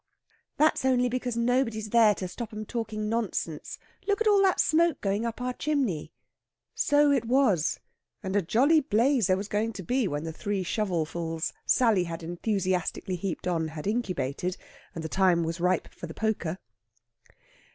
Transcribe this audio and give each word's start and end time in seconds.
"That's 0.57 0.83
only 0.83 1.09
because 1.09 1.37
nobody's 1.37 1.91
there 1.91 2.15
to 2.15 2.27
stop 2.27 2.51
'em 2.51 2.65
talking 2.65 3.07
nonsense. 3.07 3.77
Look 4.07 4.19
at 4.19 4.25
all 4.25 4.41
that 4.41 4.59
smoke 4.59 4.99
going 4.99 5.27
up 5.27 5.39
our 5.39 5.53
chimney." 5.53 6.11
So 6.73 7.11
it 7.11 7.25
was, 7.25 7.79
and 8.23 8.35
a 8.35 8.41
jolly 8.41 8.79
blaze 8.79 9.27
there 9.27 9.37
was 9.37 9.47
going 9.47 9.73
to 9.73 9.83
be 9.83 10.07
when 10.07 10.23
the 10.23 10.33
three 10.33 10.63
shovelfuls 10.63 11.53
Sally 11.67 12.05
had 12.05 12.23
enthusiastically 12.23 13.15
heaped 13.15 13.45
on 13.47 13.67
had 13.67 13.85
incubated, 13.85 14.57
and 14.95 15.03
the 15.03 15.07
time 15.07 15.43
was 15.43 15.59
ripe 15.59 15.93
for 15.93 16.07
the 16.07 16.15
poker. 16.15 16.57